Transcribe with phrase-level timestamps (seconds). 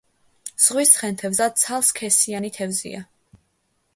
[0.67, 3.03] ზღვის ცხენთევზა ცალსქესიანი თევზია.